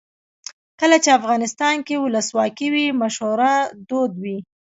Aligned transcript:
کله 0.79 0.97
چې 1.03 1.09
افغانستان 1.19 1.75
کې 1.87 1.95
ولسواکي 2.03 2.67
وي 2.73 2.85
مشوره 3.01 3.53
دود 3.89 4.11
وي. 4.23 4.37